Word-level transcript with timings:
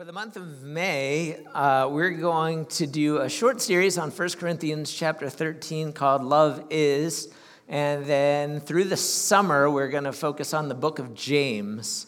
For 0.00 0.06
the 0.06 0.14
month 0.14 0.36
of 0.36 0.62
May, 0.62 1.36
uh, 1.54 1.86
we're 1.90 2.12
going 2.12 2.64
to 2.68 2.86
do 2.86 3.18
a 3.18 3.28
short 3.28 3.60
series 3.60 3.98
on 3.98 4.10
1 4.10 4.28
Corinthians 4.30 4.90
chapter 4.90 5.28
13 5.28 5.92
called 5.92 6.22
Love 6.22 6.64
Is. 6.70 7.28
And 7.68 8.06
then 8.06 8.60
through 8.60 8.84
the 8.84 8.96
summer, 8.96 9.68
we're 9.68 9.90
going 9.90 10.04
to 10.04 10.14
focus 10.14 10.54
on 10.54 10.70
the 10.70 10.74
book 10.74 11.00
of 11.00 11.14
James. 11.14 12.06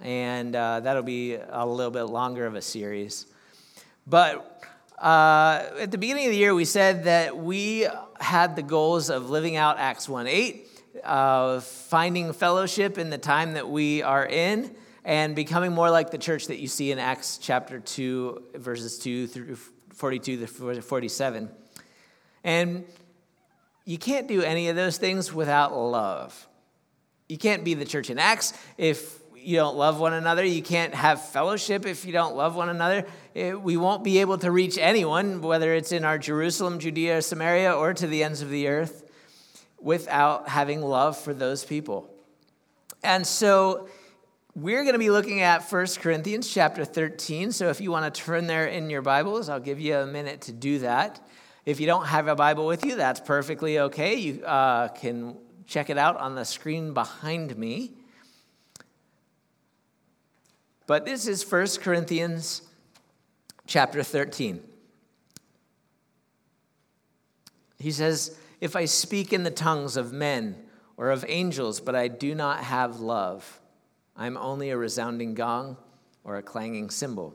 And 0.00 0.54
uh, 0.54 0.80
that'll 0.80 1.02
be 1.02 1.36
a 1.36 1.64
little 1.64 1.90
bit 1.90 2.02
longer 2.02 2.44
of 2.44 2.56
a 2.56 2.60
series. 2.60 3.24
But 4.06 4.62
uh, 4.98 5.64
at 5.78 5.90
the 5.90 5.96
beginning 5.96 6.26
of 6.26 6.32
the 6.32 6.36
year, 6.36 6.54
we 6.54 6.66
said 6.66 7.04
that 7.04 7.38
we 7.38 7.86
had 8.20 8.54
the 8.54 8.62
goals 8.62 9.08
of 9.08 9.30
living 9.30 9.56
out 9.56 9.78
Acts 9.78 10.10
1 10.10 10.26
8, 10.26 10.68
of 11.06 11.64
finding 11.64 12.34
fellowship 12.34 12.98
in 12.98 13.08
the 13.08 13.16
time 13.16 13.54
that 13.54 13.70
we 13.70 14.02
are 14.02 14.26
in 14.26 14.76
and 15.04 15.34
becoming 15.34 15.72
more 15.72 15.90
like 15.90 16.10
the 16.10 16.18
church 16.18 16.46
that 16.48 16.58
you 16.58 16.68
see 16.68 16.92
in 16.92 16.98
Acts 16.98 17.38
chapter 17.38 17.80
2, 17.80 18.44
verses 18.56 18.98
2 18.98 19.26
through 19.26 19.56
42 19.94 20.46
to 20.46 20.82
47. 20.82 21.50
And 22.44 22.84
you 23.84 23.98
can't 23.98 24.28
do 24.28 24.42
any 24.42 24.68
of 24.68 24.76
those 24.76 24.98
things 24.98 25.32
without 25.32 25.76
love. 25.76 26.48
You 27.28 27.38
can't 27.38 27.64
be 27.64 27.74
the 27.74 27.84
church 27.84 28.10
in 28.10 28.18
Acts 28.18 28.52
if 28.76 29.20
you 29.36 29.56
don't 29.56 29.76
love 29.76 30.00
one 30.00 30.12
another. 30.12 30.44
You 30.44 30.62
can't 30.62 30.94
have 30.94 31.24
fellowship 31.28 31.86
if 31.86 32.04
you 32.04 32.12
don't 32.12 32.36
love 32.36 32.56
one 32.56 32.68
another. 32.68 33.06
It, 33.34 33.60
we 33.60 33.76
won't 33.76 34.04
be 34.04 34.18
able 34.18 34.38
to 34.38 34.50
reach 34.50 34.78
anyone, 34.78 35.40
whether 35.40 35.72
it's 35.74 35.92
in 35.92 36.04
our 36.04 36.18
Jerusalem, 36.18 36.78
Judea, 36.78 37.22
Samaria, 37.22 37.72
or 37.72 37.94
to 37.94 38.06
the 38.06 38.22
ends 38.22 38.42
of 38.42 38.50
the 38.50 38.68
earth, 38.68 39.10
without 39.80 40.48
having 40.48 40.82
love 40.82 41.16
for 41.16 41.32
those 41.32 41.64
people. 41.64 42.12
And 43.02 43.26
so, 43.26 43.88
we're 44.54 44.82
going 44.82 44.94
to 44.94 44.98
be 44.98 45.10
looking 45.10 45.42
at 45.42 45.70
1 45.70 45.86
Corinthians 46.00 46.52
chapter 46.52 46.84
13. 46.84 47.52
So 47.52 47.68
if 47.68 47.80
you 47.80 47.90
want 47.90 48.12
to 48.12 48.20
turn 48.20 48.46
there 48.46 48.66
in 48.66 48.90
your 48.90 49.02
Bibles, 49.02 49.48
I'll 49.48 49.60
give 49.60 49.78
you 49.78 49.96
a 49.96 50.06
minute 50.06 50.42
to 50.42 50.52
do 50.52 50.80
that. 50.80 51.24
If 51.64 51.78
you 51.78 51.86
don't 51.86 52.06
have 52.06 52.26
a 52.26 52.34
Bible 52.34 52.66
with 52.66 52.84
you, 52.84 52.96
that's 52.96 53.20
perfectly 53.20 53.78
okay. 53.78 54.16
You 54.16 54.44
uh, 54.44 54.88
can 54.88 55.36
check 55.66 55.88
it 55.88 55.98
out 55.98 56.16
on 56.16 56.34
the 56.34 56.44
screen 56.44 56.94
behind 56.94 57.56
me. 57.56 57.92
But 60.86 61.04
this 61.04 61.28
is 61.28 61.48
1 61.48 61.66
Corinthians 61.80 62.62
chapter 63.68 64.02
13. 64.02 64.60
He 67.78 67.92
says, 67.92 68.36
If 68.60 68.74
I 68.74 68.86
speak 68.86 69.32
in 69.32 69.44
the 69.44 69.50
tongues 69.52 69.96
of 69.96 70.12
men 70.12 70.56
or 70.96 71.10
of 71.10 71.24
angels, 71.28 71.78
but 71.80 71.94
I 71.94 72.08
do 72.08 72.34
not 72.34 72.64
have 72.64 72.98
love, 72.98 73.59
I'm 74.16 74.36
only 74.36 74.70
a 74.70 74.76
resounding 74.76 75.34
gong 75.34 75.76
or 76.24 76.36
a 76.36 76.42
clanging 76.42 76.90
cymbal. 76.90 77.34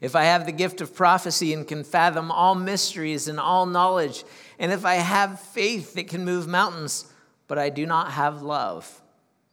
If 0.00 0.16
I 0.16 0.24
have 0.24 0.44
the 0.44 0.52
gift 0.52 0.80
of 0.80 0.94
prophecy 0.94 1.52
and 1.54 1.66
can 1.66 1.84
fathom 1.84 2.30
all 2.30 2.54
mysteries 2.54 3.28
and 3.28 3.40
all 3.40 3.66
knowledge, 3.66 4.24
and 4.58 4.72
if 4.72 4.84
I 4.84 4.96
have 4.96 5.40
faith 5.40 5.94
that 5.94 6.08
can 6.08 6.24
move 6.24 6.46
mountains, 6.46 7.10
but 7.48 7.58
I 7.58 7.70
do 7.70 7.86
not 7.86 8.12
have 8.12 8.42
love, 8.42 9.02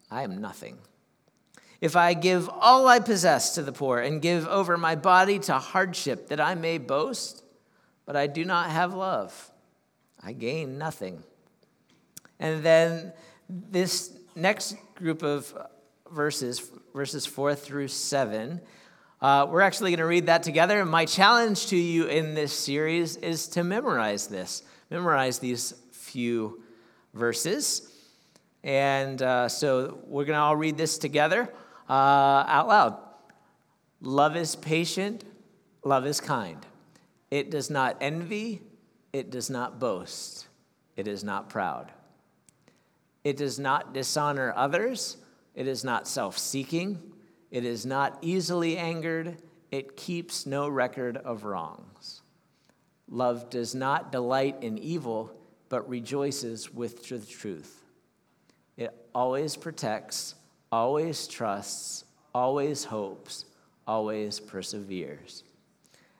I 0.09 0.23
am 0.23 0.41
nothing. 0.41 0.77
If 1.79 1.95
I 1.95 2.13
give 2.13 2.49
all 2.49 2.87
I 2.87 2.99
possess 2.99 3.55
to 3.55 3.63
the 3.63 3.71
poor 3.71 3.99
and 3.99 4.21
give 4.21 4.47
over 4.47 4.77
my 4.77 4.95
body 4.95 5.39
to 5.39 5.53
hardship 5.53 6.27
that 6.27 6.39
I 6.39 6.53
may 6.55 6.77
boast, 6.77 7.43
but 8.05 8.15
I 8.15 8.27
do 8.27 8.45
not 8.45 8.69
have 8.69 8.93
love, 8.93 9.51
I 10.21 10.33
gain 10.33 10.77
nothing. 10.77 11.23
And 12.39 12.63
then 12.63 13.13
this 13.49 14.11
next 14.35 14.75
group 14.95 15.23
of 15.23 15.55
verses, 16.11 16.71
verses 16.93 17.25
four 17.25 17.55
through 17.55 17.87
seven. 17.87 18.61
Uh, 19.21 19.47
we're 19.49 19.61
actually 19.61 19.91
going 19.91 19.99
to 19.99 20.05
read 20.05 20.25
that 20.25 20.43
together. 20.43 20.81
And 20.81 20.89
my 20.89 21.05
challenge 21.05 21.67
to 21.67 21.77
you 21.77 22.05
in 22.05 22.33
this 22.33 22.53
series 22.53 23.17
is 23.17 23.47
to 23.49 23.63
memorize 23.63 24.27
this, 24.27 24.63
memorize 24.89 25.39
these 25.39 25.73
few 25.91 26.63
verses. 27.13 27.91
And 28.63 29.21
uh, 29.21 29.49
so 29.49 29.99
we're 30.05 30.25
going 30.25 30.37
to 30.37 30.41
all 30.41 30.55
read 30.55 30.77
this 30.77 30.97
together 30.97 31.51
uh, 31.89 31.93
out 32.47 32.67
loud. 32.67 32.97
Love 34.01 34.35
is 34.35 34.55
patient, 34.55 35.23
love 35.83 36.07
is 36.07 36.19
kind. 36.19 36.65
It 37.29 37.51
does 37.51 37.69
not 37.69 37.97
envy, 38.01 38.61
it 39.13 39.29
does 39.29 39.49
not 39.49 39.79
boast, 39.79 40.47
it 40.95 41.07
is 41.07 41.23
not 41.23 41.49
proud. 41.49 41.91
It 43.23 43.37
does 43.37 43.59
not 43.59 43.93
dishonor 43.93 44.51
others. 44.55 45.17
It 45.55 45.67
is 45.67 45.83
not 45.83 46.07
self 46.07 46.37
seeking. 46.37 46.99
It 47.49 47.65
is 47.65 47.85
not 47.85 48.17
easily 48.21 48.77
angered. 48.77 49.37
It 49.71 49.97
keeps 49.97 50.45
no 50.45 50.67
record 50.67 51.17
of 51.17 51.43
wrongs. 51.43 52.21
Love 53.09 53.49
does 53.49 53.75
not 53.75 54.11
delight 54.11 54.57
in 54.61 54.77
evil, 54.77 55.33
but 55.67 55.87
rejoices 55.89 56.73
with 56.73 57.07
the 57.07 57.19
truth. 57.19 57.83
It 58.77 58.93
always 59.13 59.57
protects, 59.57 60.35
always 60.71 61.27
trusts, 61.27 62.05
always 62.33 62.85
hopes, 62.85 63.45
always 63.85 64.39
perseveres. 64.39 65.43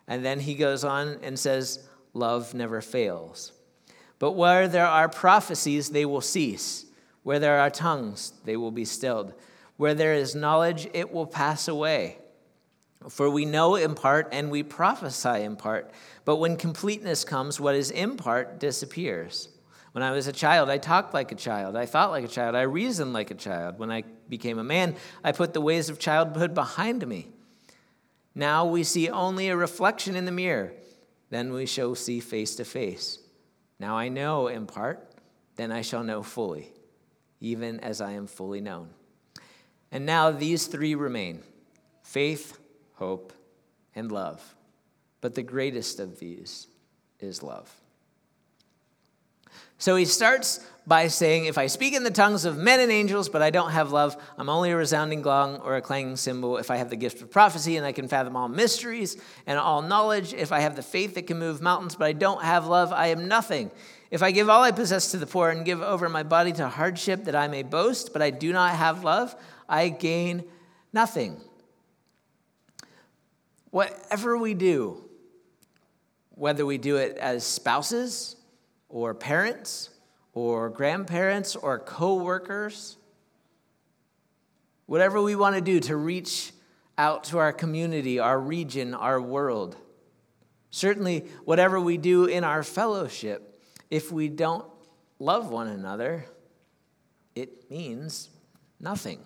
And 0.07 0.25
then 0.25 0.41
he 0.41 0.55
goes 0.55 0.83
on 0.83 1.19
and 1.23 1.39
says, 1.39 1.87
Love 2.13 2.53
never 2.53 2.81
fails. 2.81 3.53
But 4.19 4.33
where 4.33 4.67
there 4.67 4.87
are 4.87 5.07
prophecies, 5.07 5.89
they 5.89 6.05
will 6.05 6.21
cease. 6.21 6.85
Where 7.23 7.39
there 7.39 7.59
are 7.59 7.69
tongues, 7.69 8.33
they 8.45 8.57
will 8.57 8.71
be 8.71 8.85
stilled. 8.85 9.33
Where 9.77 9.93
there 9.93 10.13
is 10.13 10.35
knowledge, 10.35 10.87
it 10.93 11.11
will 11.11 11.27
pass 11.27 11.67
away. 11.67 12.17
For 13.09 13.29
we 13.29 13.45
know 13.45 13.75
in 13.75 13.95
part 13.95 14.29
and 14.31 14.51
we 14.51 14.63
prophesy 14.63 15.41
in 15.41 15.55
part. 15.55 15.91
But 16.23 16.37
when 16.37 16.55
completeness 16.55 17.23
comes, 17.23 17.59
what 17.59 17.75
is 17.75 17.89
in 17.89 18.15
part 18.15 18.59
disappears. 18.59 19.49
When 19.91 20.03
I 20.03 20.11
was 20.11 20.27
a 20.27 20.31
child, 20.31 20.69
I 20.69 20.77
talked 20.77 21.13
like 21.13 21.31
a 21.31 21.35
child. 21.35 21.75
I 21.75 21.85
thought 21.85 22.11
like 22.11 22.23
a 22.23 22.29
child. 22.29 22.55
I 22.55 22.61
reasoned 22.61 23.11
like 23.11 23.31
a 23.31 23.35
child. 23.35 23.79
When 23.79 23.91
I 23.91 24.03
became 24.29 24.59
a 24.59 24.63
man, 24.63 24.95
I 25.23 25.31
put 25.31 25.53
the 25.53 25.61
ways 25.61 25.89
of 25.89 25.99
childhood 25.99 26.53
behind 26.53 27.05
me. 27.07 27.27
Now 28.33 28.65
we 28.65 28.83
see 28.83 29.09
only 29.09 29.49
a 29.49 29.57
reflection 29.57 30.15
in 30.15 30.25
the 30.25 30.31
mirror. 30.31 30.73
Then 31.29 31.51
we 31.53 31.65
shall 31.65 31.95
see 31.95 32.19
face 32.19 32.55
to 32.55 32.65
face. 32.65 33.19
Now 33.79 33.97
I 33.97 34.09
know 34.09 34.47
in 34.47 34.67
part, 34.67 35.11
then 35.55 35.71
I 35.71 35.81
shall 35.81 36.03
know 36.03 36.23
fully 36.23 36.71
even 37.41 37.79
as 37.79 37.99
I 37.99 38.11
am 38.11 38.27
fully 38.27 38.61
known. 38.61 38.89
And 39.91 40.05
now 40.05 40.31
these 40.31 40.67
three 40.67 40.95
remain 40.95 41.41
faith, 42.03 42.57
hope, 42.93 43.33
and 43.95 44.11
love. 44.11 44.55
But 45.19 45.35
the 45.35 45.43
greatest 45.43 45.99
of 45.99 46.19
these 46.19 46.67
is 47.19 47.43
love. 47.43 47.69
So 49.77 49.95
he 49.95 50.05
starts 50.05 50.59
by 50.85 51.07
saying, 51.07 51.45
If 51.45 51.57
I 51.57 51.67
speak 51.67 51.93
in 51.93 52.03
the 52.03 52.11
tongues 52.11 52.45
of 52.45 52.57
men 52.57 52.79
and 52.79 52.91
angels, 52.91 53.29
but 53.29 53.41
I 53.41 53.49
don't 53.49 53.71
have 53.71 53.91
love, 53.91 54.15
I'm 54.37 54.49
only 54.49 54.71
a 54.71 54.77
resounding 54.77 55.21
gong 55.21 55.57
or 55.57 55.75
a 55.75 55.81
clanging 55.81 56.17
cymbal. 56.17 56.57
If 56.57 56.69
I 56.69 56.77
have 56.77 56.89
the 56.89 56.95
gift 56.95 57.21
of 57.21 57.31
prophecy 57.31 57.77
and 57.77 57.85
I 57.85 57.91
can 57.91 58.07
fathom 58.07 58.35
all 58.35 58.47
mysteries 58.47 59.17
and 59.47 59.57
all 59.57 59.81
knowledge, 59.81 60.33
if 60.33 60.51
I 60.51 60.59
have 60.59 60.75
the 60.75 60.83
faith 60.83 61.15
that 61.15 61.27
can 61.27 61.39
move 61.39 61.61
mountains, 61.61 61.95
but 61.95 62.05
I 62.05 62.13
don't 62.13 62.43
have 62.43 62.67
love, 62.67 62.93
I 62.93 63.07
am 63.07 63.27
nothing. 63.27 63.71
If 64.11 64.21
I 64.21 64.31
give 64.31 64.49
all 64.49 64.61
I 64.61 64.71
possess 64.71 65.11
to 65.11 65.17
the 65.17 65.25
poor 65.25 65.49
and 65.49 65.63
give 65.63 65.81
over 65.81 66.09
my 66.09 66.23
body 66.23 66.51
to 66.53 66.67
hardship 66.67 67.23
that 67.23 67.35
I 67.35 67.47
may 67.47 67.63
boast, 67.63 68.11
but 68.11 68.21
I 68.21 68.29
do 68.29 68.51
not 68.51 68.75
have 68.75 69.05
love, 69.05 69.33
I 69.69 69.87
gain 69.87 70.43
nothing. 70.91 71.39
Whatever 73.69 74.37
we 74.37 74.53
do, 74.53 75.05
whether 76.31 76.65
we 76.65 76.77
do 76.77 76.97
it 76.97 77.17
as 77.17 77.45
spouses 77.45 78.35
or 78.89 79.13
parents 79.13 79.89
or 80.33 80.69
grandparents 80.69 81.55
or 81.55 81.79
co 81.79 82.15
workers, 82.15 82.97
whatever 84.87 85.21
we 85.21 85.37
want 85.37 85.55
to 85.55 85.61
do 85.61 85.79
to 85.79 85.95
reach 85.95 86.51
out 86.97 87.23
to 87.23 87.37
our 87.37 87.53
community, 87.53 88.19
our 88.19 88.37
region, 88.37 88.93
our 88.93 89.21
world, 89.21 89.77
certainly 90.69 91.25
whatever 91.45 91.79
we 91.79 91.95
do 91.95 92.25
in 92.25 92.43
our 92.43 92.61
fellowship, 92.61 93.50
if 93.91 94.11
we 94.11 94.29
don't 94.29 94.65
love 95.19 95.51
one 95.51 95.67
another, 95.67 96.25
it 97.35 97.69
means 97.69 98.29
nothing. 98.79 99.19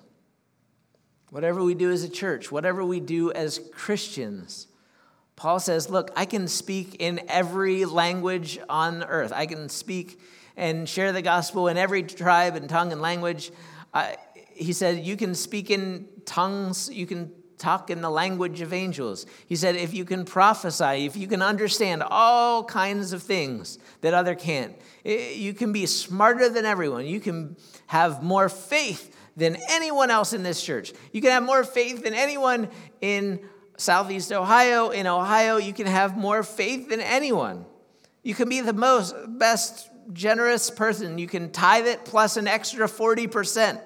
Whatever 1.30 1.64
we 1.64 1.76
do 1.76 1.92
as 1.92 2.04
a 2.04 2.10
church, 2.10 2.52
whatever 2.52 2.84
we 2.84 3.00
do 3.00 3.32
as 3.32 3.60
Christians, 3.72 4.68
Paul 5.36 5.60
says, 5.60 5.90
Look, 5.90 6.12
I 6.16 6.26
can 6.26 6.48
speak 6.48 6.98
in 7.00 7.22
every 7.30 7.86
language 7.86 8.58
on 8.68 9.04
earth. 9.04 9.32
I 9.34 9.46
can 9.46 9.70
speak 9.70 10.20
and 10.58 10.88
share 10.88 11.12
the 11.12 11.22
gospel 11.22 11.68
in 11.68 11.78
every 11.78 12.04
tribe 12.04 12.56
and 12.56 12.70
tongue 12.70 12.92
and 12.92 13.02
language. 13.02 13.52
Uh, 13.94 14.14
he 14.52 14.74
said, 14.74 15.06
You 15.06 15.18
can 15.18 15.36
speak 15.36 15.70
in 15.70 16.08
tongues, 16.26 16.90
you 16.92 17.06
can 17.06 17.32
talk 17.57 17.90
in 17.90 18.02
the 18.02 18.10
language 18.10 18.62
of 18.62 18.74
angels. 18.74 19.25
He 19.48 19.56
said, 19.56 19.75
if 19.75 19.94
you 19.94 20.06
can 20.06 20.25
prophesy, 20.25 21.06
if 21.06 21.16
you 21.16 21.28
can 21.28 21.42
understand 21.42 22.04
all 22.04 22.63
kinds 22.63 23.13
of 23.13 23.24
things 23.24 23.80
that 24.02 24.13
other 24.13 24.36
can't, 24.36 24.75
you 25.04 25.54
can 25.54 25.72
be 25.72 25.86
smarter 25.86 26.50
than 26.50 26.66
everyone. 26.66 27.06
You 27.06 27.19
can 27.19 27.56
have 27.88 28.22
more 28.24 28.50
faith 28.50 29.16
than 29.38 29.57
anyone 29.69 30.12
else 30.12 30.34
in 30.34 30.44
this 30.44 30.62
church. 30.63 30.94
You 31.12 31.22
can 31.22 31.31
have 31.31 31.44
more 31.44 31.63
faith 31.63 32.04
than 32.04 32.13
anyone 32.13 32.69
in 33.02 33.40
Southeast 33.78 34.31
Ohio, 34.31 34.90
in 34.90 35.06
Ohio, 35.08 35.58
you 35.58 35.74
can 35.74 35.88
have 35.88 36.16
more 36.16 36.44
faith 36.44 36.90
than 36.90 37.01
anyone. 37.01 37.66
You 38.24 38.34
can 38.34 38.50
be 38.50 38.62
the 38.62 38.74
most 38.74 39.13
best 39.28 39.90
generous 40.13 40.69
person. 40.69 41.18
You 41.18 41.28
can 41.28 41.51
tithe 41.51 41.88
it 41.88 42.06
plus 42.06 42.38
an 42.38 42.48
extra 42.48 42.88
40%. 42.88 43.81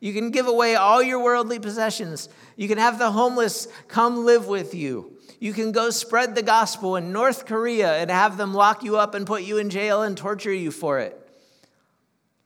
You 0.00 0.12
can 0.12 0.30
give 0.30 0.48
away 0.48 0.74
all 0.74 1.02
your 1.02 1.22
worldly 1.22 1.60
possessions. 1.60 2.28
You 2.62 2.68
can 2.68 2.78
have 2.78 2.96
the 2.96 3.10
homeless 3.10 3.66
come 3.88 4.24
live 4.24 4.46
with 4.46 4.72
you. 4.72 5.18
You 5.40 5.52
can 5.52 5.72
go 5.72 5.90
spread 5.90 6.36
the 6.36 6.44
gospel 6.44 6.94
in 6.94 7.10
North 7.10 7.44
Korea 7.44 7.96
and 7.96 8.08
have 8.08 8.36
them 8.36 8.54
lock 8.54 8.84
you 8.84 8.98
up 8.98 9.16
and 9.16 9.26
put 9.26 9.42
you 9.42 9.58
in 9.58 9.68
jail 9.68 10.02
and 10.02 10.16
torture 10.16 10.52
you 10.52 10.70
for 10.70 11.00
it. 11.00 11.18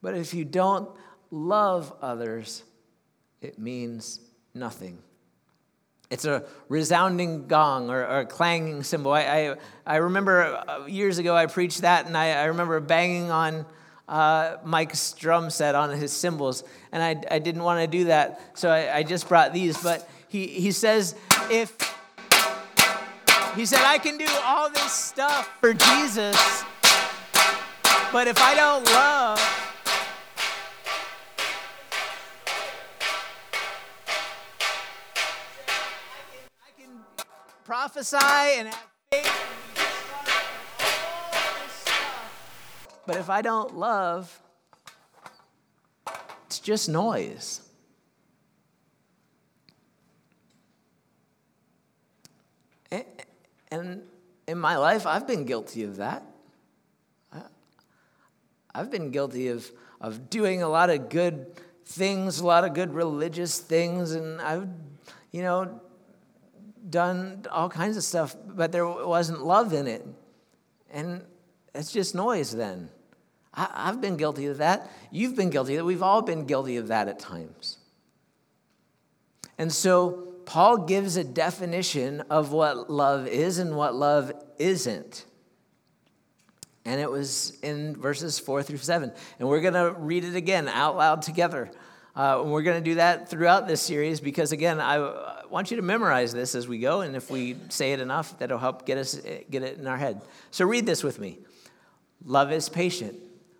But 0.00 0.14
if 0.14 0.32
you 0.32 0.46
don't 0.46 0.88
love 1.30 1.92
others, 2.00 2.62
it 3.42 3.58
means 3.58 4.20
nothing. 4.54 5.02
It's 6.08 6.24
a 6.24 6.44
resounding 6.70 7.46
gong 7.46 7.90
or, 7.90 8.00
or 8.00 8.20
a 8.20 8.24
clanging 8.24 8.84
cymbal. 8.84 9.12
I, 9.12 9.20
I, 9.20 9.56
I, 9.84 9.96
remember 9.96 10.62
uh, 10.66 10.86
years 10.86 11.18
ago 11.18 11.36
I 11.36 11.44
preached 11.44 11.82
that, 11.82 12.06
and 12.06 12.16
I, 12.16 12.30
I 12.30 12.44
remember 12.44 12.80
banging 12.80 13.30
on 13.30 13.66
uh, 14.08 14.56
Mike's 14.64 15.12
drum 15.12 15.50
set 15.50 15.74
on 15.74 15.90
his 15.90 16.12
cymbals, 16.12 16.64
and 16.92 17.02
I, 17.02 17.34
I 17.34 17.38
didn't 17.38 17.62
want 17.62 17.80
to 17.80 17.86
do 17.86 18.04
that, 18.04 18.40
so 18.54 18.70
I, 18.70 18.98
I 18.98 19.02
just 19.02 19.28
brought 19.28 19.52
these. 19.52 19.82
But 19.82 20.08
he, 20.28 20.46
he 20.46 20.70
says, 20.70 21.14
if 21.50 21.76
he 23.54 23.66
said, 23.66 23.80
I 23.84 23.98
can 23.98 24.18
do 24.18 24.28
all 24.44 24.70
this 24.70 24.92
stuff 24.92 25.50
for 25.60 25.72
Jesus, 25.72 26.64
but 28.12 28.28
if 28.28 28.40
I 28.40 28.54
don't 28.54 28.84
love, 28.86 29.56
prophesy 37.66 38.16
and 38.58 38.68
have 38.68 38.86
faith. 39.10 39.65
But 43.06 43.16
if 43.16 43.30
I 43.30 43.40
don't 43.42 43.76
love, 43.76 44.42
it's 46.46 46.58
just 46.58 46.88
noise. 46.88 47.60
And 53.70 54.02
in 54.46 54.58
my 54.58 54.76
life, 54.76 55.06
I've 55.06 55.26
been 55.26 55.44
guilty 55.44 55.82
of 55.82 55.96
that. 55.96 56.22
I've 58.74 58.90
been 58.90 59.10
guilty 59.10 59.48
of, 59.48 59.70
of 60.00 60.28
doing 60.28 60.62
a 60.62 60.68
lot 60.68 60.90
of 60.90 61.08
good 61.08 61.46
things, 61.86 62.40
a 62.40 62.46
lot 62.46 62.64
of 62.64 62.74
good 62.74 62.92
religious 62.92 63.58
things, 63.58 64.12
and 64.12 64.40
I've, 64.40 64.68
you 65.30 65.42
know, 65.42 65.80
done 66.90 67.46
all 67.50 67.70
kinds 67.70 67.96
of 67.96 68.04
stuff, 68.04 68.36
but 68.46 68.72
there 68.72 68.86
wasn't 68.86 69.42
love 69.42 69.72
in 69.72 69.86
it. 69.86 70.06
And 70.90 71.24
it's 71.74 71.90
just 71.90 72.14
noise 72.14 72.52
then. 72.52 72.90
I, 73.56 73.86
have 73.86 74.00
been 74.00 74.16
guilty 74.16 74.46
of 74.46 74.58
that. 74.58 74.90
You've 75.10 75.34
been 75.34 75.50
guilty 75.50 75.74
of 75.74 75.78
that. 75.78 75.84
We've 75.84 76.02
all 76.02 76.22
been 76.22 76.46
guilty 76.46 76.76
of 76.76 76.88
that 76.88 77.08
at 77.08 77.18
times. 77.18 77.78
And 79.58 79.72
so 79.72 80.34
Paul 80.44 80.78
gives 80.78 81.16
a 81.16 81.24
definition 81.24 82.20
of 82.30 82.52
what 82.52 82.90
love 82.90 83.26
is 83.26 83.58
and 83.58 83.76
what 83.76 83.94
love 83.94 84.32
isn't. 84.58 85.24
And 86.84 87.00
it 87.00 87.10
was 87.10 87.58
in 87.62 87.96
verses 87.96 88.38
four 88.38 88.62
through 88.62 88.78
seven. 88.78 89.12
And 89.40 89.48
we're 89.48 89.60
going 89.60 89.74
to 89.74 89.92
read 89.98 90.24
it 90.24 90.36
again 90.36 90.68
out 90.68 90.96
loud 90.96 91.22
together. 91.22 91.70
Uh, 92.14 92.42
and 92.42 92.52
we're 92.52 92.62
going 92.62 92.82
to 92.82 92.90
do 92.90 92.94
that 92.94 93.28
throughout 93.28 93.66
this 93.66 93.82
series 93.82 94.20
because, 94.20 94.52
again, 94.52 94.80
I 94.80 95.44
want 95.50 95.70
you 95.70 95.76
to 95.78 95.82
memorize 95.82 96.32
this 96.32 96.54
as 96.54 96.68
we 96.68 96.78
go. 96.78 97.00
And 97.00 97.16
if 97.16 97.30
we 97.30 97.56
say 97.68 97.92
it 97.92 98.00
enough, 98.00 98.38
that'll 98.38 98.58
help 98.58 98.86
get, 98.86 98.98
us, 98.98 99.20
get 99.50 99.62
it 99.62 99.78
in 99.78 99.86
our 99.86 99.98
head. 99.98 100.22
So 100.50 100.64
read 100.64 100.86
this 100.86 101.02
with 101.02 101.18
me 101.18 101.38
Love 102.24 102.52
is 102.52 102.68
patient, 102.68 103.16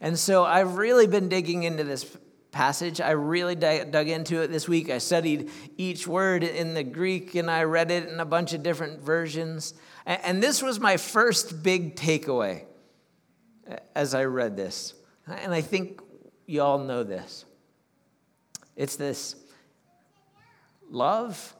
And 0.00 0.18
so 0.18 0.44
I've 0.44 0.76
really 0.76 1.06
been 1.06 1.28
digging 1.28 1.64
into 1.64 1.84
this 1.84 2.16
passage. 2.52 3.00
I 3.00 3.10
really 3.10 3.54
dug 3.54 4.08
into 4.08 4.40
it 4.42 4.50
this 4.50 4.68
week. 4.68 4.90
I 4.90 4.98
studied 4.98 5.50
each 5.76 6.06
word 6.06 6.42
in 6.42 6.74
the 6.74 6.82
Greek 6.82 7.34
and 7.34 7.50
I 7.50 7.62
read 7.64 7.90
it 7.90 8.08
in 8.08 8.18
a 8.18 8.24
bunch 8.24 8.52
of 8.52 8.62
different 8.62 9.00
versions. 9.00 9.74
And 10.06 10.42
this 10.42 10.62
was 10.62 10.80
my 10.80 10.96
first 10.96 11.62
big 11.62 11.96
takeaway 11.96 12.64
as 13.94 14.14
I 14.14 14.24
read 14.24 14.56
this. 14.56 14.94
And 15.26 15.54
I 15.54 15.60
think 15.60 16.00
you 16.46 16.62
all 16.62 16.78
know 16.78 17.04
this. 17.04 17.44
It's 18.74 18.96
this 18.96 19.36
love 20.90 21.54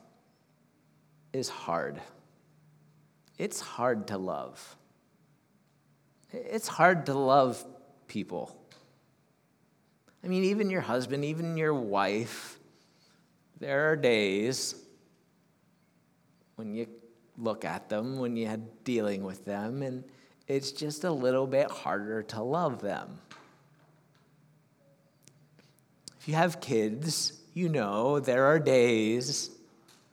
is 1.31 1.47
hard. 1.47 2.01
It's 3.37 3.61
hard 3.61 4.07
to 4.07 4.17
love. 4.17 4.75
It's 6.33 6.67
hard 6.67 7.05
to 7.05 7.13
love 7.13 7.63
people. 8.11 8.53
I 10.21 10.27
mean, 10.27 10.43
even 10.43 10.69
your 10.69 10.81
husband, 10.81 11.23
even 11.23 11.55
your 11.55 11.73
wife, 11.73 12.59
there 13.61 13.89
are 13.89 13.95
days 13.95 14.75
when 16.57 16.75
you 16.75 16.87
look 17.37 17.63
at 17.63 17.87
them, 17.87 18.19
when 18.19 18.35
you're 18.35 18.57
dealing 18.83 19.23
with 19.23 19.45
them, 19.45 19.81
and 19.81 20.03
it's 20.49 20.73
just 20.73 21.05
a 21.05 21.11
little 21.11 21.47
bit 21.47 21.71
harder 21.71 22.21
to 22.23 22.43
love 22.43 22.81
them. 22.81 23.17
If 26.19 26.27
you 26.27 26.35
have 26.35 26.59
kids, 26.59 27.39
you 27.53 27.69
know 27.69 28.19
there 28.19 28.45
are 28.45 28.59
days 28.59 29.51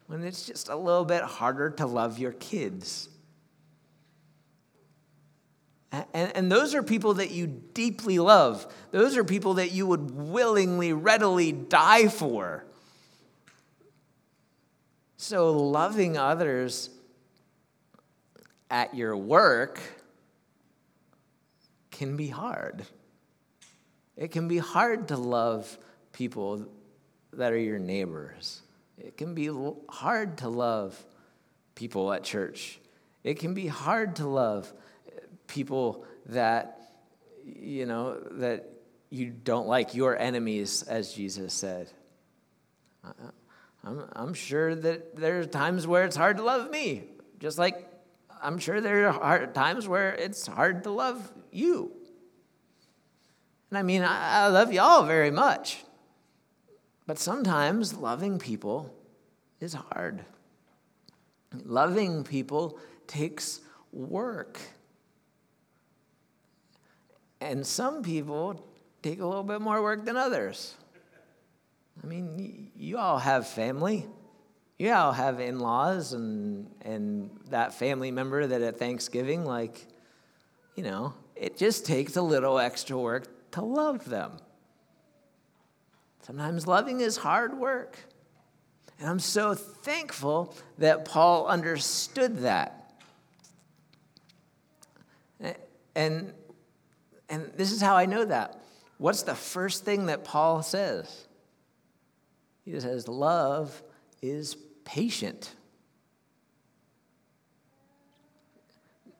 when 0.06 0.22
it's 0.22 0.46
just 0.46 0.68
a 0.68 0.76
little 0.76 1.04
bit 1.04 1.24
harder 1.24 1.70
to 1.70 1.86
love 1.86 2.20
your 2.20 2.32
kids. 2.32 3.08
And, 5.90 6.36
and, 6.36 6.52
those 6.52 6.74
are 6.74 6.82
people 6.82 7.14
that 7.14 7.30
you 7.30 7.46
deeply 7.46 8.18
love. 8.18 8.66
Those 8.90 9.16
are 9.16 9.24
people 9.24 9.54
that 9.54 9.72
you 9.72 9.86
would 9.86 10.10
willingly, 10.10 10.92
readily 10.92 11.50
die 11.50 12.08
for. 12.08 12.64
So, 15.16 15.52
loving 15.56 16.18
others 16.18 16.90
at 18.70 18.94
your 18.94 19.16
work 19.16 19.80
can 21.90 22.18
be 22.18 22.28
hard. 22.28 22.84
It 24.16 24.30
can 24.30 24.46
be 24.46 24.58
hard 24.58 25.08
to 25.08 25.16
love 25.16 25.78
people 26.12 26.66
that 27.32 27.52
are 27.52 27.58
your 27.58 27.78
neighbors. 27.78 28.60
It 28.98 29.16
can 29.16 29.34
be 29.34 29.50
hard 29.88 30.38
to 30.38 30.48
love 30.48 31.02
people 31.74 32.12
at 32.12 32.24
church. 32.24 32.78
It 33.24 33.38
can 33.38 33.54
be 33.54 33.68
hard 33.68 34.16
to 34.16 34.26
love 34.26 34.72
people 35.48 36.04
that, 36.26 36.80
you 37.44 37.86
know, 37.86 38.20
that 38.32 38.70
you 39.10 39.30
don't 39.30 39.66
like, 39.66 39.94
your 39.94 40.16
enemies, 40.16 40.82
as 40.84 41.12
Jesus 41.12 41.52
said. 41.52 41.90
I'm, 43.84 44.04
I'm 44.12 44.34
sure 44.34 44.74
that 44.74 45.16
there 45.16 45.40
are 45.40 45.44
times 45.44 45.86
where 45.86 46.04
it's 46.04 46.16
hard 46.16 46.36
to 46.36 46.42
love 46.42 46.70
me, 46.70 47.04
just 47.40 47.58
like 47.58 47.88
I'm 48.42 48.58
sure 48.58 48.80
there 48.80 49.08
are 49.08 49.46
times 49.46 49.88
where 49.88 50.14
it's 50.14 50.46
hard 50.46 50.84
to 50.84 50.90
love 50.90 51.32
you. 51.50 51.92
And 53.70 53.78
I 53.78 53.82
mean, 53.82 54.02
I, 54.02 54.44
I 54.44 54.46
love 54.48 54.72
y'all 54.72 55.04
very 55.04 55.30
much. 55.30 55.82
But 57.06 57.18
sometimes 57.18 57.94
loving 57.94 58.38
people 58.38 58.94
is 59.60 59.74
hard. 59.74 60.24
Loving 61.64 62.24
people 62.24 62.78
takes 63.06 63.60
work. 63.92 64.58
And 67.40 67.66
some 67.66 68.02
people 68.02 68.64
take 69.02 69.20
a 69.20 69.26
little 69.26 69.44
bit 69.44 69.60
more 69.60 69.82
work 69.82 70.04
than 70.04 70.16
others. 70.16 70.74
I 72.02 72.06
mean, 72.06 72.70
you 72.76 72.98
all 72.98 73.18
have 73.18 73.46
family. 73.46 74.06
You 74.78 74.92
all 74.92 75.12
have 75.12 75.40
in 75.40 75.58
laws 75.58 76.12
and, 76.12 76.68
and 76.82 77.30
that 77.50 77.74
family 77.74 78.10
member 78.10 78.46
that 78.46 78.62
at 78.62 78.78
Thanksgiving, 78.78 79.44
like, 79.44 79.86
you 80.76 80.84
know, 80.84 81.14
it 81.34 81.56
just 81.56 81.84
takes 81.84 82.16
a 82.16 82.22
little 82.22 82.58
extra 82.58 82.96
work 82.96 83.50
to 83.52 83.62
love 83.62 84.04
them. 84.08 84.32
Sometimes 86.22 86.66
loving 86.66 87.00
is 87.00 87.16
hard 87.16 87.58
work. 87.58 87.98
And 89.00 89.08
I'm 89.08 89.18
so 89.18 89.54
thankful 89.54 90.54
that 90.78 91.04
Paul 91.04 91.46
understood 91.46 92.38
that. 92.38 92.92
And, 95.94 96.32
and 97.28 97.50
this 97.56 97.72
is 97.72 97.80
how 97.80 97.96
I 97.96 98.06
know 98.06 98.24
that. 98.24 98.60
What's 98.98 99.22
the 99.22 99.34
first 99.34 99.84
thing 99.84 100.06
that 100.06 100.24
Paul 100.24 100.62
says? 100.62 101.26
He 102.64 102.78
says, 102.78 103.08
Love 103.08 103.82
is 104.20 104.56
patient. 104.84 105.54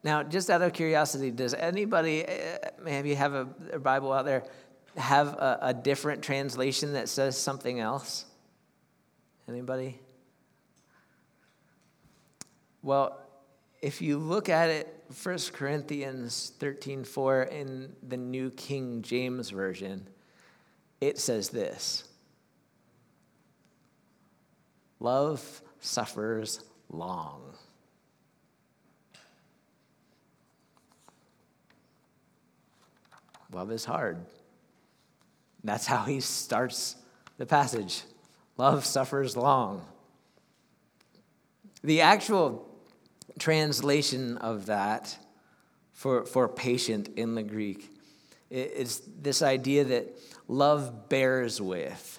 Now, 0.02 0.22
just 0.22 0.48
out 0.48 0.62
of 0.62 0.72
curiosity, 0.72 1.30
does 1.30 1.54
anybody, 1.54 2.24
uh, 2.26 2.58
maybe 2.82 3.14
have 3.14 3.34
a, 3.34 3.48
a 3.72 3.78
Bible 3.78 4.12
out 4.12 4.24
there, 4.24 4.44
have 4.96 5.28
a, 5.28 5.58
a 5.62 5.74
different 5.74 6.22
translation 6.22 6.94
that 6.94 7.08
says 7.08 7.36
something 7.36 7.80
else? 7.80 8.24
Anybody? 9.48 9.98
Well, 12.82 13.18
if 13.82 14.00
you 14.00 14.18
look 14.18 14.48
at 14.48 14.70
it, 14.70 14.97
1 15.22 15.38
Corinthians 15.52 16.52
13 16.58 17.02
4 17.02 17.42
in 17.44 17.96
the 18.06 18.16
New 18.16 18.50
King 18.50 19.00
James 19.00 19.50
Version, 19.50 20.06
it 21.00 21.18
says 21.18 21.48
this 21.48 22.04
Love 25.00 25.62
suffers 25.80 26.62
long. 26.90 27.40
Love 33.50 33.72
is 33.72 33.86
hard. 33.86 34.18
That's 35.64 35.86
how 35.86 36.04
he 36.04 36.20
starts 36.20 36.96
the 37.38 37.46
passage. 37.46 38.02
Love 38.58 38.84
suffers 38.84 39.38
long. 39.38 39.86
The 41.82 42.02
actual 42.02 42.67
translation 43.38 44.36
of 44.38 44.66
that 44.66 45.16
for, 45.92 46.24
for 46.24 46.48
patient 46.48 47.08
in 47.16 47.34
the 47.34 47.42
Greek 47.42 47.90
is 48.50 49.02
this 49.20 49.42
idea 49.42 49.84
that 49.84 50.18
love 50.46 51.08
bears 51.08 51.60
with, 51.60 52.18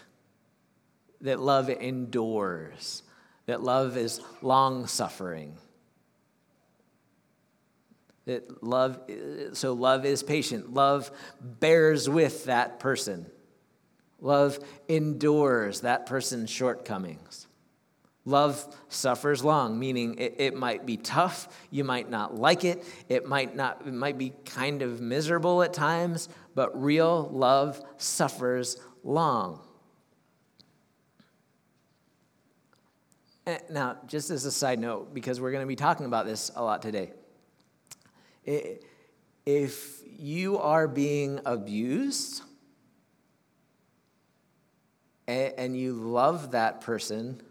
that 1.21 1.39
love 1.39 1.69
endures, 1.69 3.03
that 3.45 3.63
love 3.63 3.97
is 3.97 4.21
long 4.41 4.85
suffering. 4.85 5.57
That 8.25 8.63
love, 8.63 8.99
so 9.53 9.73
love 9.73 10.05
is 10.05 10.21
patient. 10.21 10.71
Love 10.73 11.09
bears 11.41 12.07
with 12.07 12.45
that 12.45 12.79
person. 12.79 13.25
Love 14.21 14.59
endures 14.87 15.81
that 15.81 16.05
person's 16.05 16.49
shortcomings. 16.49 17.47
Love 18.29 18.77
suffers 18.89 19.43
long, 19.43 19.79
meaning 19.79 20.15
it, 20.19 20.35
it, 20.37 20.55
might 20.55 20.85
be 20.85 20.97
tough. 20.97 21.47
You 21.71 21.83
might 21.83 22.11
not 22.11 22.35
like 22.35 22.63
it. 22.63 22.83
It 23.09 23.25
might 23.25 23.55
not. 23.55 23.81
It 23.87 23.93
might 23.93 24.19
be 24.19 24.33
kind 24.45 24.83
of 24.83 25.01
miserable 25.01 25.63
at 25.63 25.73
times. 25.73 26.29
But 26.53 26.79
real 26.79 27.27
love 27.33 27.81
suffers 27.97 28.77
long. 29.03 29.61
Eh, 33.47 33.57
now, 33.71 33.97
just 34.05 34.29
as 34.29 34.45
a 34.45 34.51
side 34.51 34.77
note, 34.77 35.11
because 35.11 35.41
we're 35.41 35.51
going 35.51 35.63
to 35.63 35.67
be 35.67 35.75
talking 35.75 36.05
about 36.05 36.27
this 36.27 36.51
a 36.55 36.63
lot 36.63 36.83
today, 36.83 37.11
if 39.43 40.01
you 40.05 40.59
are 40.59 40.87
being 40.87 41.39
abused 41.47 42.43
and 45.27 45.75
you 45.75 45.93
love 45.93 46.51
that 46.51 46.81
person, 46.81 47.41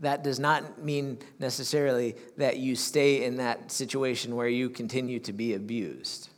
that 0.00 0.22
does 0.22 0.38
not 0.38 0.82
mean 0.82 1.18
necessarily 1.38 2.14
that 2.36 2.58
you 2.58 2.76
stay 2.76 3.24
in 3.24 3.36
that 3.36 3.72
situation 3.72 4.36
where 4.36 4.48
you 4.48 4.70
continue 4.70 5.18
to 5.20 5.32
be 5.32 5.54
abused. 5.54 6.28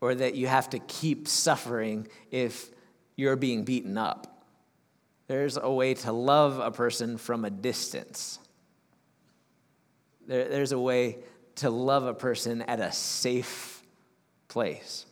Or 0.00 0.14
that 0.14 0.34
you 0.34 0.46
have 0.46 0.70
to 0.70 0.78
keep 0.78 1.26
suffering 1.26 2.06
if 2.30 2.70
you're 3.16 3.36
being 3.36 3.64
beaten 3.64 3.98
up. 3.98 4.44
There's 5.26 5.56
a 5.56 5.70
way 5.70 5.94
to 5.94 6.12
love 6.12 6.58
a 6.58 6.70
person 6.70 7.18
from 7.18 7.44
a 7.44 7.50
distance. 7.50 8.38
There, 10.26 10.48
there's 10.48 10.72
a 10.72 10.78
way 10.78 11.18
to 11.56 11.70
love 11.70 12.04
a 12.06 12.14
person 12.14 12.62
at 12.62 12.80
a 12.80 12.92
safe 12.92 13.82
place. 14.48 15.06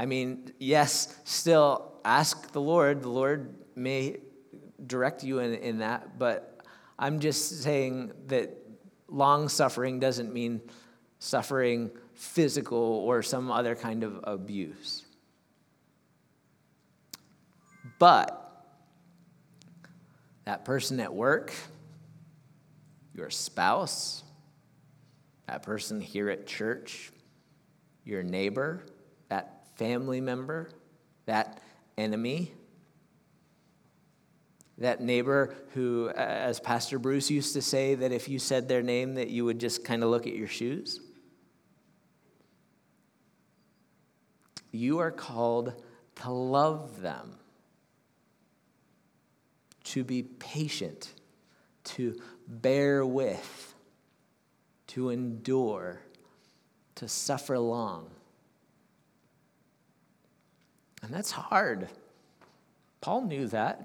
I 0.00 0.06
mean, 0.06 0.50
yes, 0.58 1.14
still 1.24 1.92
ask 2.06 2.52
the 2.52 2.60
Lord. 2.60 3.02
The 3.02 3.10
Lord 3.10 3.54
may 3.76 4.16
direct 4.86 5.22
you 5.22 5.40
in, 5.40 5.52
in 5.56 5.78
that, 5.80 6.18
but 6.18 6.64
I'm 6.98 7.20
just 7.20 7.62
saying 7.62 8.12
that 8.28 8.56
long 9.08 9.50
suffering 9.50 10.00
doesn't 10.00 10.32
mean 10.32 10.62
suffering 11.18 11.90
physical 12.14 12.78
or 12.78 13.22
some 13.22 13.50
other 13.50 13.74
kind 13.74 14.02
of 14.02 14.20
abuse. 14.24 15.04
But 17.98 18.64
that 20.46 20.64
person 20.64 20.98
at 21.00 21.12
work, 21.12 21.52
your 23.14 23.28
spouse, 23.28 24.24
that 25.46 25.62
person 25.62 26.00
here 26.00 26.30
at 26.30 26.46
church, 26.46 27.12
your 28.06 28.22
neighbor, 28.22 28.86
that 29.28 29.59
family 29.80 30.20
member, 30.20 30.68
that 31.24 31.58
enemy, 31.96 32.52
that 34.76 35.00
neighbor 35.00 35.54
who, 35.72 36.10
uh, 36.10 36.20
as 36.20 36.60
Pastor 36.60 36.98
Bruce 36.98 37.30
used 37.30 37.54
to 37.54 37.62
say, 37.62 37.94
that 37.94 38.12
if 38.12 38.28
you 38.28 38.38
said 38.38 38.68
their 38.68 38.82
name, 38.82 39.14
that 39.14 39.30
you 39.30 39.46
would 39.46 39.58
just 39.58 39.82
kind 39.82 40.04
of 40.04 40.10
look 40.10 40.26
at 40.26 40.34
your 40.34 40.48
shoes. 40.48 41.00
You 44.70 44.98
are 44.98 45.10
called 45.10 45.82
to 46.16 46.30
love 46.30 47.00
them, 47.00 47.36
to 49.84 50.04
be 50.04 50.22
patient, 50.22 51.10
to 51.84 52.20
bear 52.46 53.06
with, 53.06 53.74
to 54.88 55.08
endure, 55.08 56.02
to 56.96 57.08
suffer 57.08 57.58
long. 57.58 58.10
And 61.02 61.12
that's 61.12 61.30
hard. 61.30 61.88
Paul 63.00 63.22
knew 63.22 63.46
that. 63.48 63.82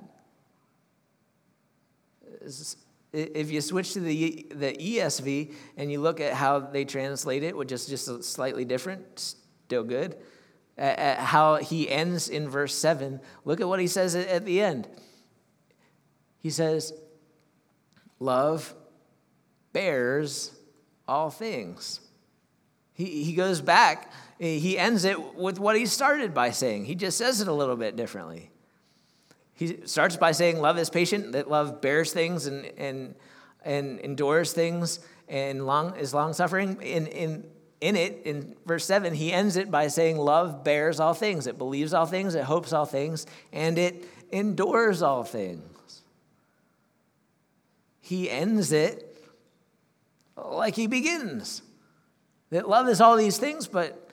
If 3.14 3.52
you 3.52 3.62
switch 3.62 3.94
to 3.94 4.02
the, 4.02 4.46
the 4.54 4.74
ESV 4.74 5.54
and 5.78 5.92
you 5.92 6.02
look 6.02 6.20
at 6.20 6.34
how 6.34 6.60
they 6.60 6.84
translate 6.84 7.44
it, 7.44 7.56
which 7.56 7.72
is 7.72 7.86
just 7.86 8.24
slightly 8.24 8.66
different, 8.66 9.36
still 9.66 9.84
good, 9.84 10.18
at 10.78 11.20
how 11.20 11.56
he 11.56 11.90
ends 11.90 12.28
in 12.28 12.50
verse 12.50 12.76
7, 12.76 13.22
look 13.46 13.62
at 13.62 13.68
what 13.68 13.80
he 13.80 13.88
says 13.88 14.16
at 14.16 14.46
the 14.46 14.62
end. 14.62 14.88
He 16.40 16.50
says, 16.50 16.94
Love 18.20 18.74
bears 19.74 20.52
all 21.08 21.30
things. 21.30 22.00
He, 22.94 23.24
he 23.24 23.34
goes 23.34 23.62
back, 23.62 24.12
Eh, 24.40 24.58
he 24.58 24.78
ends 24.78 25.06
it 25.06 25.36
with 25.36 25.60
what 25.60 25.78
he 25.78 25.86
started 25.86 26.34
by 26.34 26.52
saying. 26.52 26.86
He 26.86 26.96
just 26.96 27.18
says 27.18 27.42
it 27.42 27.48
a 27.48 27.54
little 27.54 27.76
bit 27.76 27.96
differently. 27.96 28.50
He 29.54 29.80
starts 29.86 30.18
by 30.18 30.32
saying, 30.32 30.60
Love 30.60 30.78
is 30.78 30.90
patient, 30.90 31.32
that 31.34 31.50
love 31.50 31.82
bears 31.82 32.12
things 32.12 32.46
and, 32.46 32.66
and, 32.78 33.16
and 33.64 34.00
endures 34.00 34.52
things 34.54 35.00
and 35.28 35.66
long, 35.66 35.96
is 35.96 36.14
long 36.14 36.34
suffering. 36.34 36.82
In, 36.82 37.08
in, 37.08 37.46
in 37.82 37.96
it, 37.96 38.22
in 38.26 38.56
verse 38.66 38.86
7, 38.86 39.14
he 39.14 39.32
ends 39.32 39.56
it 39.56 39.72
by 39.72 39.88
saying, 39.88 40.18
Love 40.18 40.64
bears 40.64 41.00
all 41.00 41.14
things. 41.14 41.48
It 41.48 41.58
believes 41.58 41.94
all 41.94 42.06
things, 42.06 42.36
it 42.36 42.44
hopes 42.44 42.74
all 42.74 42.86
things, 42.86 43.26
and 43.54 43.78
it 43.78 44.04
endures 44.32 45.02
all 45.02 45.24
things 45.24 45.62
he 48.06 48.30
ends 48.30 48.72
it 48.72 49.18
like 50.38 50.76
he 50.76 50.86
begins. 50.86 51.64
That 52.52 52.70
love 52.70 52.88
is 52.88 53.02
all 53.02 53.18
these 53.18 53.40
things, 53.40 53.68
but 53.68 54.05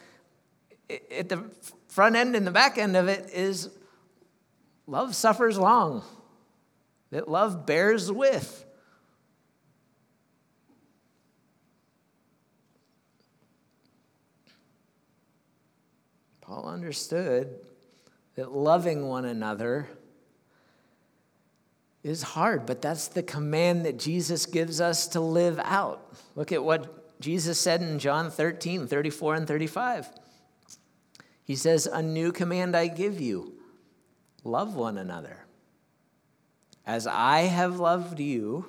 at 0.91 1.29
the 1.29 1.45
front 1.89 2.17
end 2.17 2.37
and 2.37 2.47
the 2.47 2.51
back 2.51 2.79
end 2.79 2.97
of 2.97 3.09
it 3.09 3.31
is 3.33 3.71
love 4.87 5.15
suffers 5.15 5.59
long, 5.59 6.03
that 7.11 7.29
love 7.29 7.67
bears 7.67 8.11
with. 8.11 8.65
Paul 16.41 16.69
understood 16.69 17.49
that 18.35 18.53
loving 18.53 19.07
one 19.07 19.25
another 19.25 19.89
is 22.03 22.23
hard, 22.23 22.67
but 22.67 22.83
that's 22.83 23.09
the 23.09 23.23
command 23.23 23.87
that 23.87 23.99
Jesus 23.99 24.45
gives 24.47 24.81
us 24.81 25.07
to 25.09 25.21
live 25.21 25.59
out. 25.63 26.15
Look 26.35 26.53
at 26.53 26.63
what 26.63 27.21
Jesus 27.21 27.61
said 27.61 27.81
in 27.81 27.99
John 27.99 28.31
13, 28.31 28.87
34 28.87 29.35
and 29.37 29.47
35. 29.47 30.11
He 31.45 31.57
says, 31.57 31.87
A 31.87 32.03
new 32.03 32.33
command 32.33 32.77
I 32.77 32.89
give 32.89 33.21
you 33.21 33.55
love 34.45 34.75
one 34.75 34.99
another. 34.99 35.45
As 36.87 37.07
I 37.07 37.41
have 37.43 37.79
loved 37.79 38.19
you, 38.19 38.67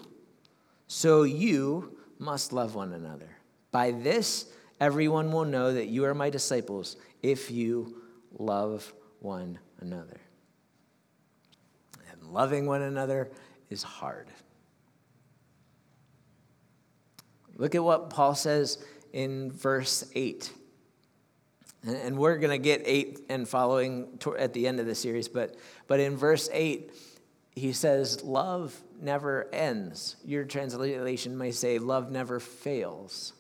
so 0.88 1.24
you 1.24 1.98
must 2.20 2.54
love 2.54 2.76
one 2.76 2.94
another. 2.94 3.30
By 3.72 3.92
this, 3.92 4.46
everyone 4.80 5.32
will 5.32 5.46
know 5.46 5.74
that 5.74 5.88
you 5.88 6.06
are 6.06 6.14
my 6.14 6.30
disciples 6.30 6.98
if 7.24 7.50
you 7.50 8.02
love 8.38 8.94
one 9.20 9.58
another. 9.80 10.20
And 12.12 12.32
loving 12.32 12.68
one 12.68 12.84
another 12.84 13.32
is 13.70 13.82
hard. 13.82 14.28
Look 17.56 17.76
at 17.76 17.84
what 17.84 18.10
Paul 18.10 18.36
says 18.36 18.84
in 19.12 19.52
verse 19.52 20.04
8. 20.14 20.52
And 21.86 22.18
we're 22.18 22.38
going 22.38 22.52
to 22.52 22.64
get 22.64 22.82
8 22.86 23.26
and 23.30 23.48
following 23.48 24.20
at 24.40 24.54
the 24.54 24.68
end 24.68 24.80
of 24.80 24.86
the 24.86 24.96
series, 24.96 25.28
but, 25.28 25.56
but 25.88 26.00
in 26.00 26.16
verse 26.16 26.50
8, 26.54 26.92
he 27.56 27.74
says, 27.74 28.24
Love 28.24 28.82
never 29.02 29.54
ends. 29.54 30.16
Your 30.24 30.46
translation 30.46 31.38
may 31.38 31.52
say, 31.52 31.80
Love 31.80 32.10
never 32.10 32.40
fails. 32.40 33.34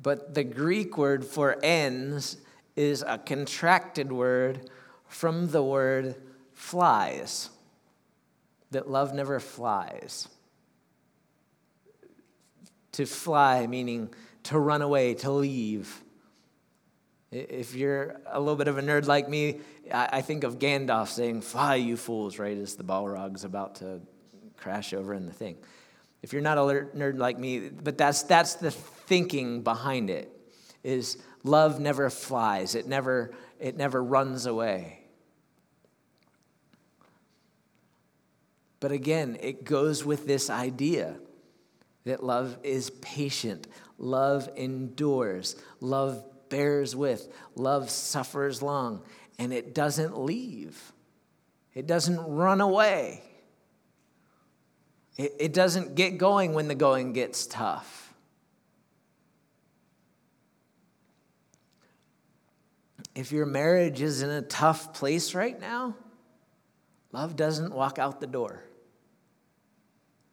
But 0.00 0.34
the 0.34 0.44
Greek 0.44 0.98
word 0.98 1.24
for 1.24 1.58
ends 1.62 2.38
is 2.76 3.04
a 3.06 3.18
contracted 3.18 4.12
word 4.12 4.70
from 5.08 5.48
the 5.48 5.62
word 5.62 6.14
flies, 6.52 7.50
that 8.70 8.88
love 8.88 9.14
never 9.14 9.40
flies. 9.40 10.28
To 12.92 13.06
fly, 13.06 13.66
meaning 13.66 14.10
to 14.48 14.58
run 14.58 14.80
away, 14.80 15.12
to 15.12 15.30
leave. 15.30 16.02
If 17.30 17.74
you're 17.74 18.18
a 18.26 18.40
little 18.40 18.56
bit 18.56 18.66
of 18.66 18.78
a 18.78 18.82
nerd 18.82 19.04
like 19.04 19.28
me, 19.28 19.60
I 19.92 20.22
think 20.22 20.42
of 20.42 20.58
Gandalf 20.58 21.08
saying, 21.08 21.42
Fly, 21.42 21.74
you 21.74 21.98
fools, 21.98 22.38
right, 22.38 22.56
as 22.56 22.74
the 22.74 22.82
Balrog's 22.82 23.44
about 23.44 23.74
to 23.76 24.00
crash 24.56 24.94
over 24.94 25.12
in 25.12 25.26
the 25.26 25.34
thing. 25.34 25.58
If 26.22 26.32
you're 26.32 26.40
not 26.40 26.56
a 26.56 26.62
nerd 26.62 27.18
like 27.18 27.38
me, 27.38 27.68
but 27.68 27.98
that's, 27.98 28.22
that's 28.22 28.54
the 28.54 28.70
thinking 28.70 29.62
behind 29.62 30.08
it, 30.08 30.32
is 30.82 31.18
love 31.44 31.78
never 31.78 32.08
flies. 32.08 32.74
It 32.74 32.86
never, 32.86 33.34
it 33.60 33.76
never 33.76 34.02
runs 34.02 34.46
away. 34.46 35.00
But 38.80 38.92
again, 38.92 39.36
it 39.42 39.64
goes 39.64 40.06
with 40.06 40.26
this 40.26 40.48
idea 40.48 41.16
that 42.04 42.24
love 42.24 42.56
is 42.62 42.88
patient, 42.88 43.66
love 43.98 44.48
endures, 44.56 45.56
love 45.80 46.24
bears 46.48 46.96
with, 46.96 47.28
love 47.54 47.90
suffers 47.90 48.62
long, 48.62 49.02
and 49.38 49.52
it 49.52 49.74
doesn't 49.74 50.18
leave. 50.18 50.92
It 51.74 51.86
doesn't 51.86 52.18
run 52.18 52.60
away. 52.60 53.22
It, 55.16 55.34
it 55.38 55.52
doesn't 55.52 55.94
get 55.94 56.18
going 56.18 56.54
when 56.54 56.68
the 56.68 56.74
going 56.74 57.12
gets 57.12 57.46
tough. 57.46 58.14
If 63.14 63.32
your 63.32 63.46
marriage 63.46 64.00
is 64.00 64.22
in 64.22 64.30
a 64.30 64.42
tough 64.42 64.94
place 64.94 65.34
right 65.34 65.60
now, 65.60 65.96
love 67.10 67.34
doesn't 67.34 67.74
walk 67.74 67.98
out 67.98 68.20
the 68.20 68.28
door. 68.28 68.62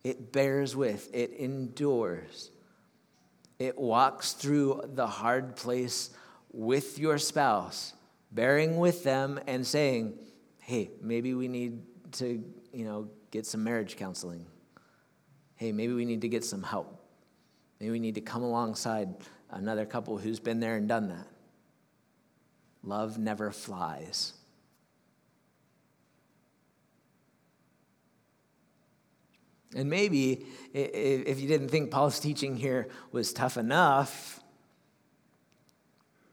It 0.03 0.31
bears 0.31 0.75
with, 0.75 1.09
it 1.11 1.31
endures. 1.31 2.51
It 3.59 3.77
walks 3.77 4.33
through 4.33 4.81
the 4.93 5.07
hard 5.07 5.55
place 5.55 6.09
with 6.51 6.99
your 6.99 7.17
spouse, 7.17 7.93
bearing 8.31 8.77
with 8.77 9.03
them 9.03 9.39
and 9.47 9.65
saying, 9.65 10.17
hey, 10.59 10.91
maybe 11.01 11.33
we 11.33 11.47
need 11.47 11.81
to, 12.13 12.43
you 12.73 12.85
know, 12.85 13.09
get 13.31 13.45
some 13.45 13.63
marriage 13.63 13.97
counseling. 13.97 14.45
Hey, 15.55 15.71
maybe 15.71 15.93
we 15.93 16.05
need 16.05 16.21
to 16.21 16.29
get 16.29 16.43
some 16.43 16.63
help. 16.63 17.01
Maybe 17.79 17.91
we 17.91 17.99
need 17.99 18.15
to 18.15 18.21
come 18.21 18.43
alongside 18.43 19.09
another 19.51 19.85
couple 19.85 20.17
who's 20.17 20.39
been 20.39 20.59
there 20.59 20.75
and 20.75 20.87
done 20.87 21.09
that. 21.09 21.27
Love 22.83 23.17
never 23.17 23.51
flies. 23.51 24.33
And 29.75 29.89
maybe 29.89 30.45
if 30.73 31.41
you 31.41 31.47
didn't 31.49 31.67
think 31.67 31.91
Paul's 31.91 32.19
teaching 32.19 32.55
here 32.55 32.87
was 33.11 33.33
tough 33.33 33.57
enough, 33.57 34.39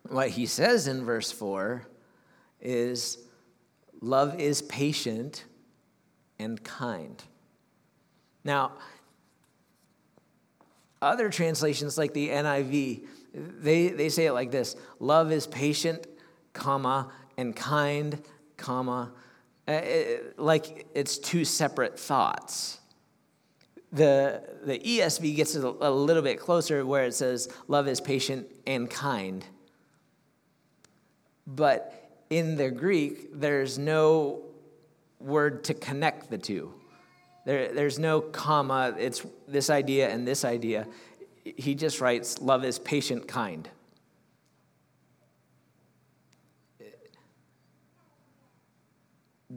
what 0.09 0.29
he 0.31 0.47
says 0.47 0.87
in 0.87 1.05
verse 1.05 1.33
4 1.33 1.85
is 2.61 3.19
love 4.01 4.39
is 4.41 4.63
patient 4.63 5.45
and 6.39 6.63
kind. 6.63 7.23
Now, 8.45 8.73
other 11.01 11.29
translations 11.29 11.99
like 11.99 12.15
the 12.15 12.29
NIV, 12.29 13.07
they, 13.35 13.89
they 13.89 14.09
say 14.09 14.27
it 14.27 14.33
like 14.33 14.53
this 14.53 14.77
love 15.01 15.33
is 15.33 15.49
patient, 15.49 16.07
comma, 16.53 17.11
and 17.37 17.57
kind, 17.57 18.23
comma, 18.57 19.11
uh, 19.67 19.81
like 20.37 20.87
it's 20.95 21.19
two 21.19 21.45
separate 21.45 21.99
thoughts 21.99 22.79
the, 23.93 24.43
the 24.65 24.79
ESV 24.79 25.37
gets 25.37 25.55
a, 25.55 25.61
little 25.61 26.23
bit 26.23 26.41
closer 26.41 26.85
where 26.85 27.05
it 27.05 27.15
says, 27.15 27.49
Love 27.69 27.87
is 27.89 28.01
patient 28.01 28.47
and 28.67 28.89
kind. 28.89 29.45
But 31.47 32.11
in 32.31 32.57
the 32.57 32.71
Greek, 32.71 33.39
there's 33.39 33.79
no 33.79 34.43
word 35.21 35.65
to 35.65 35.75
connect 35.75 36.31
the 36.31 36.39
two. 36.39 36.73
There, 37.45 37.73
there's 37.73 37.99
no 37.99 38.21
comma, 38.21 38.95
it's 38.99 39.27
this 39.47 39.69
idea 39.69 40.09
and 40.09 40.27
this 40.27 40.45
idea. 40.45 40.87
He 41.45 41.75
just 41.75 42.01
writes, 42.01 42.41
Love 42.41 42.65
is 42.65 42.79
patient, 42.79 43.29
kind. 43.29 43.69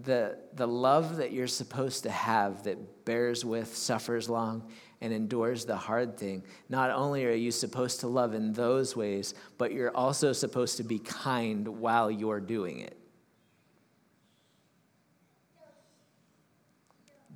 The, 0.04 0.38
the 0.54 0.68
love 0.68 1.18
that 1.18 1.32
you're 1.32 1.48
supposed 1.48 2.04
to 2.04 2.10
have 2.10 2.64
that 2.64 3.06
bears 3.06 3.46
with, 3.46 3.76
suffers 3.76 4.30
long, 4.30 4.70
and 5.02 5.14
endures 5.14 5.66
the 5.66 5.76
hard 5.76 6.18
thing, 6.18 6.44
not 6.68 6.90
only 6.90 7.26
are 7.26 7.32
you 7.32 7.52
supposed 7.52 8.02
to 8.02 8.08
love 8.08 8.34
in 8.34 8.54
those 8.54 8.96
ways, 8.96 9.34
but 9.58 9.72
you're 9.72 9.96
also 9.96 10.34
supposed 10.34 10.78
to 10.78 10.84
be 10.84 11.00
kind 11.00 11.68
while 11.68 12.10
you're 12.12 12.42
doing 12.42 12.80
it. 12.80 12.98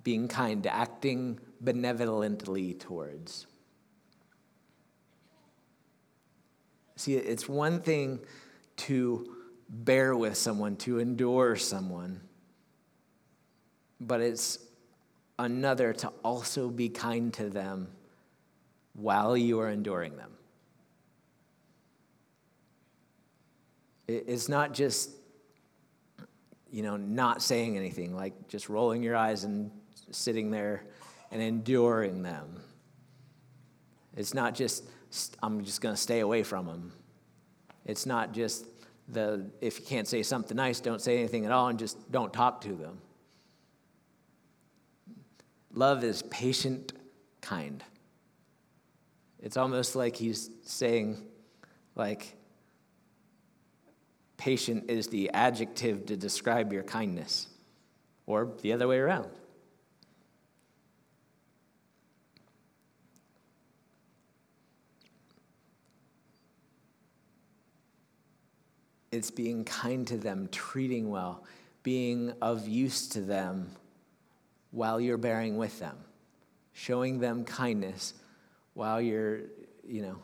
Being 0.03 0.27
kind, 0.27 0.65
acting 0.67 1.39
benevolently 1.61 2.73
towards. 2.73 3.45
See, 6.95 7.15
it's 7.15 7.47
one 7.47 7.81
thing 7.81 8.19
to 8.77 9.35
bear 9.69 10.15
with 10.15 10.35
someone, 10.35 10.75
to 10.77 10.99
endure 10.99 11.55
someone 11.55 12.21
but 13.99 14.21
it's 14.21 14.59
another 15.37 15.93
to 15.93 16.11
also 16.23 16.69
be 16.69 16.89
kind 16.89 17.33
to 17.33 17.49
them 17.49 17.87
while 18.93 19.37
you 19.37 19.59
are 19.59 19.69
enduring 19.69 20.17
them. 20.17 20.31
It's 24.07 24.49
not 24.49 24.73
just, 24.73 25.11
you 26.71 26.81
know, 26.81 26.97
not 26.97 27.41
saying 27.41 27.77
anything, 27.77 28.15
like 28.15 28.47
just 28.47 28.67
rolling 28.67 29.03
your 29.03 29.15
eyes 29.15 29.43
and 29.43 29.71
sitting 30.11 30.49
there 30.49 30.83
and 31.31 31.41
enduring 31.41 32.23
them. 32.23 32.59
It's 34.17 34.33
not 34.33 34.55
just, 34.55 34.83
I'm 35.43 35.63
just 35.63 35.79
going 35.81 35.93
to 35.93 36.01
stay 36.01 36.21
away 36.21 36.43
from 36.43 36.65
them. 36.65 36.91
It's 37.85 38.05
not 38.05 38.33
just 38.33 38.65
the, 39.07 39.45
if 39.61 39.79
you 39.79 39.85
can't 39.85 40.07
say 40.07 40.23
something 40.23 40.57
nice, 40.57 40.79
don't 40.79 41.01
say 41.01 41.19
anything 41.19 41.45
at 41.45 41.51
all 41.51 41.67
and 41.67 41.77
just 41.77 42.11
don't 42.11 42.33
talk 42.33 42.61
to 42.61 42.73
them. 42.73 42.99
Love 45.73 46.03
is 46.03 46.23
patient, 46.23 46.93
kind. 47.41 47.83
It's 49.41 49.55
almost 49.55 49.95
like 49.95 50.15
he's 50.15 50.49
saying, 50.63 51.23
like, 51.95 52.35
patient 54.37 54.89
is 54.89 55.07
the 55.07 55.29
adjective 55.31 56.05
to 56.07 56.17
describe 56.17 56.73
your 56.73 56.83
kindness, 56.83 57.47
or 58.25 58.51
the 58.61 58.73
other 58.73 58.87
way 58.87 58.97
around. 58.97 59.29
It's 69.11 69.31
being 69.31 69.65
kind 69.65 70.05
to 70.07 70.17
them, 70.17 70.49
treating 70.51 71.09
well, 71.09 71.43
being 71.83 72.33
of 72.41 72.67
use 72.67 73.07
to 73.09 73.21
them 73.21 73.71
while 74.71 74.99
you're 74.99 75.17
bearing 75.17 75.57
with 75.57 75.79
them, 75.79 75.97
showing 76.73 77.19
them 77.19 77.43
kindness 77.43 78.13
while 78.73 79.01
you're, 79.01 79.41
you 79.87 80.01
know, 80.01 80.17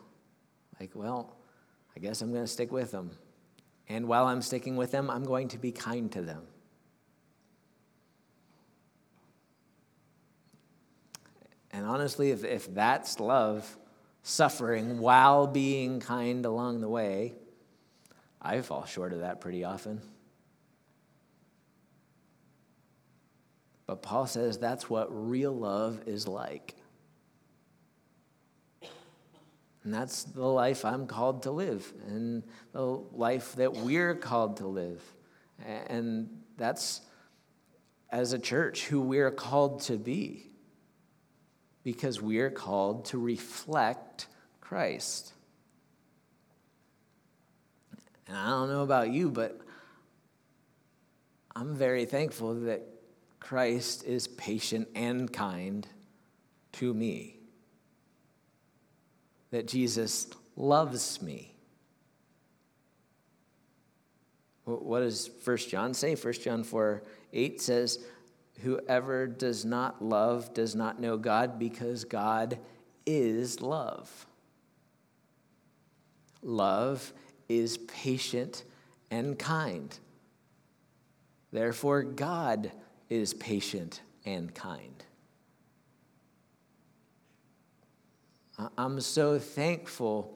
like, 0.79 0.91
well, 0.93 1.35
I 1.95 1.99
guess 1.99 2.21
I'm 2.21 2.31
going 2.31 2.43
to 2.43 2.51
stick 2.51 2.71
with 2.71 2.91
them. 2.91 3.11
And 3.87 4.07
while 4.07 4.25
I'm 4.25 4.41
sticking 4.41 4.75
with 4.75 4.91
them, 4.91 5.09
I'm 5.09 5.23
going 5.23 5.49
to 5.49 5.57
be 5.57 5.71
kind 5.71 6.11
to 6.13 6.21
them. 6.21 6.43
And 11.71 11.85
honestly, 11.85 12.31
if, 12.31 12.43
if 12.43 12.73
that's 12.73 13.19
love, 13.19 13.77
suffering 14.23 14.99
while 14.99 15.45
being 15.45 15.99
kind 15.99 16.45
along 16.45 16.81
the 16.81 16.89
way, 16.89 17.33
I 18.41 18.61
fall 18.61 18.85
short 18.85 19.13
of 19.13 19.19
that 19.19 19.41
pretty 19.41 19.63
often. 19.63 20.01
But 23.87 24.01
Paul 24.01 24.25
says 24.25 24.57
that's 24.57 24.89
what 24.89 25.07
real 25.11 25.55
love 25.55 26.01
is 26.07 26.27
like. 26.27 26.75
And 29.83 29.93
that's 29.93 30.23
the 30.23 30.43
life 30.43 30.83
I'm 30.83 31.05
called 31.05 31.43
to 31.43 31.51
live, 31.51 31.93
and 32.07 32.43
the 32.71 32.81
life 32.81 33.53
that 33.57 33.73
we're 33.73 34.15
called 34.15 34.57
to 34.57 34.65
live. 34.65 35.03
And 35.63 36.41
that's, 36.57 37.01
as 38.09 38.33
a 38.33 38.39
church, 38.39 38.87
who 38.87 38.99
we're 39.01 39.29
called 39.29 39.81
to 39.81 39.97
be, 39.97 40.49
because 41.83 42.19
we're 42.19 42.49
called 42.49 43.05
to 43.05 43.19
reflect 43.19 44.25
Christ. 44.59 45.33
And 48.27 48.35
I 48.35 48.47
don't 48.47 48.69
know 48.69 48.81
about 48.81 49.11
you, 49.11 49.29
but 49.29 49.61
I'm 51.55 51.75
very 51.75 52.05
thankful 52.05 52.55
that 52.61 52.81
Christ 53.45 54.05
is 54.05 54.27
patient 54.27 54.87
and 54.95 55.31
kind 55.31 55.87
to 56.71 56.91
me 56.95 57.37
that 59.51 59.67
Jesus 59.67 60.27
loves 60.55 61.21
me. 61.21 61.53
What 64.63 65.01
does 65.01 65.29
1 65.43 65.57
John 65.57 65.93
say? 65.93 66.15
1 66.15 66.33
John 66.33 66.63
4 66.63 67.03
8 67.33 67.61
says, 67.61 67.99
Whoever 68.63 69.27
does 69.27 69.63
not 69.63 70.03
love 70.03 70.51
does 70.55 70.73
not 70.73 70.99
know 70.99 71.15
God 71.15 71.59
because 71.59 72.03
God 72.03 72.57
is 73.05 73.61
love. 73.61 74.25
Love 76.41 77.13
is 77.47 77.77
patient 77.77 78.63
and 79.11 79.37
kind. 79.37 79.95
Therefore, 81.51 82.01
God 82.01 82.71
is 83.09 83.33
patient 83.33 84.01
and 84.25 84.53
kind. 84.53 85.03
I'm 88.77 89.01
so 89.01 89.37
thankful 89.37 90.33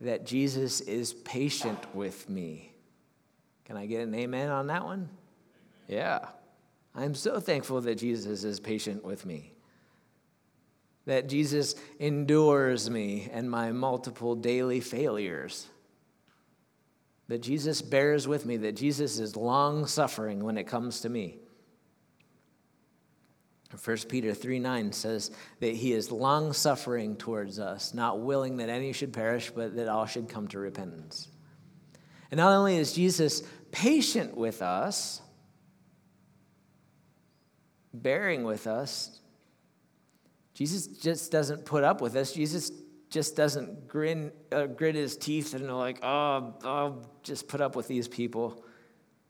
that 0.00 0.26
Jesus 0.26 0.80
is 0.80 1.14
patient 1.14 1.94
with 1.94 2.28
me. 2.28 2.72
Can 3.64 3.76
I 3.76 3.86
get 3.86 4.02
an 4.02 4.14
amen 4.14 4.50
on 4.50 4.66
that 4.66 4.84
one? 4.84 5.08
Yeah. 5.88 6.26
I'm 6.94 7.14
so 7.14 7.40
thankful 7.40 7.80
that 7.82 7.96
Jesus 7.96 8.44
is 8.44 8.60
patient 8.60 9.04
with 9.04 9.24
me. 9.24 9.54
That 11.06 11.28
Jesus 11.28 11.74
endures 11.98 12.90
me 12.90 13.28
and 13.32 13.50
my 13.50 13.72
multiple 13.72 14.34
daily 14.34 14.80
failures. 14.80 15.66
That 17.28 17.38
Jesus 17.38 17.80
bears 17.80 18.28
with 18.28 18.44
me, 18.44 18.58
that 18.58 18.76
Jesus 18.76 19.18
is 19.18 19.36
long 19.36 19.86
suffering 19.86 20.44
when 20.44 20.58
it 20.58 20.64
comes 20.64 21.00
to 21.00 21.08
me. 21.08 21.38
1 23.76 23.96
Peter 24.08 24.34
3 24.34 24.58
9 24.58 24.92
says 24.92 25.30
that 25.60 25.74
he 25.74 25.92
is 25.92 26.10
long 26.10 26.52
suffering 26.52 27.16
towards 27.16 27.58
us, 27.58 27.94
not 27.94 28.20
willing 28.20 28.58
that 28.58 28.68
any 28.68 28.92
should 28.92 29.12
perish, 29.12 29.50
but 29.50 29.76
that 29.76 29.88
all 29.88 30.06
should 30.06 30.28
come 30.28 30.48
to 30.48 30.58
repentance. 30.58 31.28
And 32.30 32.38
not 32.38 32.52
only 32.52 32.76
is 32.76 32.92
Jesus 32.92 33.42
patient 33.70 34.36
with 34.36 34.62
us, 34.62 35.20
bearing 37.94 38.44
with 38.44 38.66
us, 38.66 39.20
Jesus 40.54 40.86
just 40.86 41.32
doesn't 41.32 41.64
put 41.64 41.84
up 41.84 42.00
with 42.00 42.14
us. 42.16 42.32
Jesus 42.32 42.70
just 43.08 43.36
doesn't 43.36 43.88
grin, 43.88 44.32
uh, 44.50 44.66
grit 44.66 44.94
his 44.94 45.16
teeth 45.16 45.54
and 45.54 45.70
like, 45.76 45.98
oh, 46.02 46.54
I'll 46.64 47.10
just 47.22 47.48
put 47.48 47.60
up 47.60 47.76
with 47.76 47.88
these 47.88 48.08
people. 48.08 48.64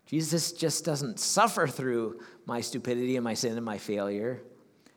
Jesus 0.07 0.53
just 0.53 0.85
doesn't 0.85 1.19
suffer 1.19 1.67
through 1.67 2.21
my 2.45 2.61
stupidity 2.61 3.17
and 3.17 3.25
my 3.25 3.35
sin 3.35 3.57
and 3.57 3.65
my 3.65 3.79
failure. 3.79 4.43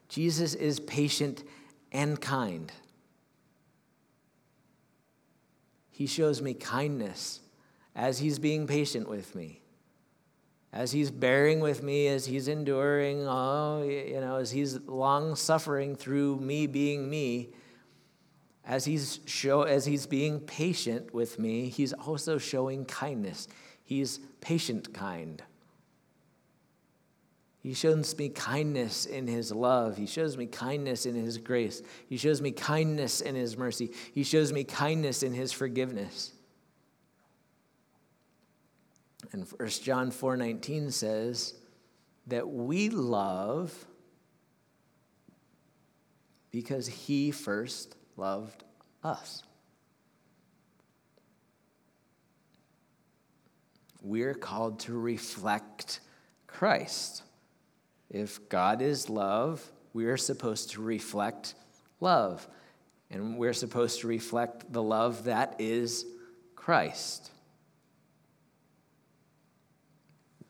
Jesus 0.10 0.54
is 0.54 0.80
patient 0.80 1.44
and 1.92 2.20
kind. 2.20 2.72
He 5.90 6.08
shows 6.08 6.42
me 6.42 6.54
kindness 6.54 7.40
as 7.96 8.20
he's 8.20 8.38
being 8.38 8.68
patient 8.68 9.08
with 9.08 9.34
me, 9.34 9.62
as 10.74 10.92
he's 10.92 11.10
bearing 11.10 11.62
with 11.62 11.82
me, 11.82 12.08
as 12.08 12.26
he's 12.26 12.50
enduring, 12.50 13.26
oh, 13.26 13.82
you 13.84 14.20
know, 14.20 14.36
as 14.36 14.52
he's 14.52 14.78
long 14.82 15.36
suffering 15.38 15.96
through 15.96 16.36
me 16.38 16.68
being 16.68 17.10
me. 17.10 17.54
As 18.66 18.84
he's, 18.84 19.20
show, 19.26 19.62
as 19.62 19.86
he's 19.86 20.06
being 20.06 20.40
patient 20.42 21.14
with 21.14 21.40
me, 21.40 21.70
he's 21.70 21.94
also 21.94 22.38
showing 22.38 22.84
kindness. 22.84 23.48
He's 23.86 24.20
patient 24.42 24.94
kind. 24.94 25.42
He 27.62 27.74
shows 27.74 28.16
me 28.18 28.30
kindness 28.30 29.06
in 29.06 29.28
His 29.28 29.52
love. 29.52 29.98
He 29.98 30.06
shows 30.06 30.38
me 30.38 30.46
kindness 30.46 31.06
in 31.06 31.16
His 31.16 31.38
grace. 31.38 31.82
He 32.08 32.18
shows 32.18 32.42
me 32.42 32.52
kindness 32.52 33.22
in 33.22 33.36
His 33.36 33.58
mercy. 33.58 33.92
He 34.14 34.24
shows 34.24 34.52
me 34.52 34.64
kindness 34.64 35.24
in 35.24 35.34
His 35.34 35.52
forgiveness. 35.52 36.34
And 39.32 39.48
1 39.48 39.70
John 39.84 40.12
4:19 40.12 40.92
says 40.92 41.56
that 42.28 42.48
we 42.48 42.90
love 42.90 43.86
because 46.52 46.88
he 46.88 47.32
first 47.32 47.98
loved 48.16 48.64
us. 49.04 49.44
We're 54.06 54.36
called 54.36 54.80
to 54.82 54.94
reflect 54.94 56.00
Christ. 56.46 57.24
If 58.10 58.48
God 58.50 58.84
is 58.84 59.10
love, 59.10 59.72
we're 59.94 60.18
supposed 60.18 60.72
to 60.72 60.82
reflect 60.82 61.56
love. 62.00 62.48
And 63.10 63.38
we're 63.38 63.54
supposed 63.54 64.02
to 64.02 64.08
reflect 64.08 64.72
the 64.72 64.84
love 64.84 65.24
that 65.24 65.56
is 65.58 66.06
Christ. 66.56 67.32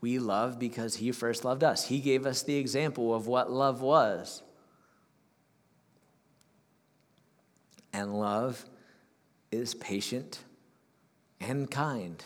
We 0.01 0.19
love 0.19 0.59
because 0.59 0.97
He 0.97 1.13
first 1.13 1.45
loved 1.45 1.63
us. 1.63 1.87
He 1.87 1.99
gave 1.99 2.25
us 2.25 2.43
the 2.43 2.57
example 2.57 3.15
of 3.15 3.25
what 3.25 3.49
love 3.49 3.81
was. 3.81 4.43
And 7.93 8.19
love 8.19 8.65
is 9.49 9.73
patient 9.75 10.39
and 11.39 11.71
kind. 11.71 12.21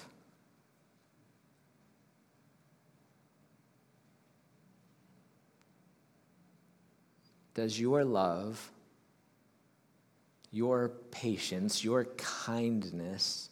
Does 7.59 7.77
your 7.77 8.05
love, 8.05 8.71
your 10.49 10.93
patience, 11.11 11.83
your 11.83 12.05
kindness, 12.15 13.49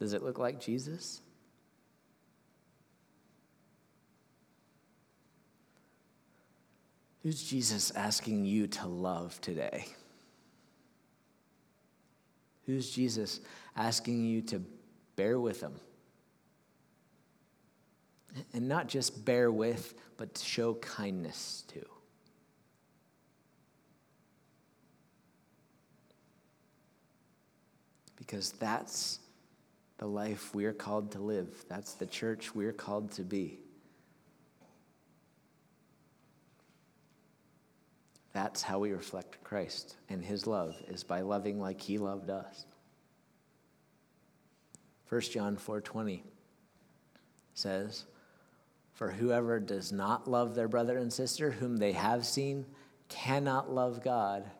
does 0.00 0.12
it 0.12 0.24
look 0.24 0.40
like 0.40 0.60
Jesus? 0.60 1.20
Who's 7.22 7.40
Jesus 7.44 7.92
asking 7.92 8.44
you 8.44 8.66
to 8.66 8.88
love 8.88 9.40
today? 9.40 9.86
Who's 12.66 12.90
Jesus 12.90 13.38
asking 13.76 14.24
you 14.24 14.42
to 14.42 14.64
bear 15.14 15.38
with 15.38 15.60
him? 15.60 15.74
And 18.54 18.68
not 18.68 18.88
just 18.88 19.24
bear 19.24 19.50
with, 19.50 19.94
but 20.16 20.34
to 20.34 20.44
show 20.44 20.74
kindness 20.74 21.64
to. 21.68 21.84
Because 28.16 28.52
that's 28.52 29.18
the 29.98 30.06
life 30.06 30.54
we're 30.54 30.72
called 30.72 31.12
to 31.12 31.20
live. 31.20 31.64
That's 31.68 31.94
the 31.94 32.06
church 32.06 32.54
we're 32.54 32.72
called 32.72 33.12
to 33.12 33.22
be. 33.22 33.58
That's 38.32 38.62
how 38.62 38.78
we 38.78 38.92
reflect 38.92 39.44
Christ 39.44 39.96
and 40.08 40.24
his 40.24 40.46
love 40.46 40.74
is 40.88 41.04
by 41.04 41.20
loving 41.20 41.60
like 41.60 41.80
he 41.80 41.98
loved 41.98 42.30
us. 42.30 42.64
1 45.08 45.20
John 45.20 45.56
4:20 45.56 46.22
says, 47.52 48.06
for 48.92 49.10
whoever 49.10 49.58
does 49.58 49.90
not 49.90 50.28
love 50.28 50.54
their 50.54 50.68
brother 50.68 50.98
and 50.98 51.12
sister 51.12 51.50
whom 51.50 51.78
they 51.78 51.92
have 51.92 52.26
seen 52.26 52.66
cannot 53.08 53.72
love 53.72 54.02
God 54.02 54.50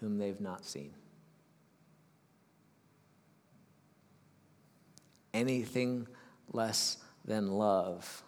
whom 0.00 0.18
they've 0.18 0.40
not 0.40 0.64
seen. 0.64 0.92
Anything 5.32 6.08
less 6.52 6.98
than 7.24 7.48
love 7.52 8.22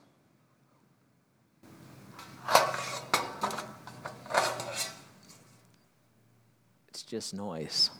it's 6.88 7.02
just 7.02 7.34
noise. 7.34 7.90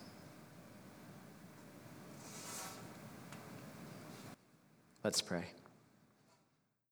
Let's 5.05 5.23
pray. 5.23 5.47